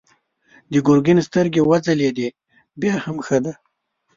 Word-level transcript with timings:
د 0.71 0.73
ګرګين 0.87 1.19
سترګې 1.27 1.61
وځلېدې: 1.63 2.27
بيا 2.79 2.93
هم 3.05 3.17
ښه 3.25 3.37
ده. 3.45 3.53